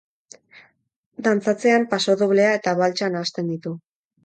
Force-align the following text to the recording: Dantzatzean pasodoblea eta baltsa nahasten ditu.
Dantzatzean 1.27 1.85
pasodoblea 1.93 2.57
eta 2.63 2.75
baltsa 2.83 3.13
nahasten 3.19 3.55
ditu. 3.55 3.79